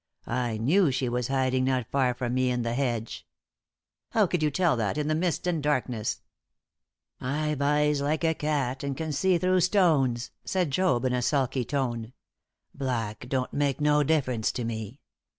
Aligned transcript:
I 0.25 0.57
knew 0.57 0.89
she 0.89 1.07
was 1.07 1.27
hiding 1.27 1.63
not 1.65 1.85
far 1.91 2.15
from 2.15 2.33
me 2.33 2.49
in 2.49 2.63
the 2.63 2.73
hedge." 2.73 3.23
"How 4.13 4.25
could 4.25 4.41
you 4.41 4.49
tell 4.49 4.75
that, 4.77 4.97
in 4.97 5.07
the 5.07 5.13
mist 5.13 5.45
and 5.45 5.61
darkness?" 5.61 6.21
"I've 7.19 7.61
eyes 7.61 8.01
like 8.01 8.23
a 8.23 8.33
cat, 8.33 8.83
and 8.83 8.97
can 8.97 9.11
see 9.11 9.37
through 9.37 9.59
stones," 9.59 10.31
said 10.43 10.71
Job, 10.71 11.05
in 11.05 11.13
a 11.13 11.21
sulky 11.21 11.63
tone. 11.65 12.13
"Black 12.73 13.29
don't 13.29 13.53
make 13.53 13.79
no 13.79 14.01
difference 14.01 14.51
to 14.53 14.63
me. 14.63 15.01